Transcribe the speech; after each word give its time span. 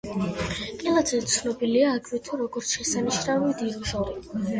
კილაძე 0.77 1.19
ცნობილია, 1.33 1.91
აგრეთვე, 1.97 2.39
როგორც 2.39 2.71
შესანიშნავი 2.79 3.53
დირიჟორი. 3.61 4.17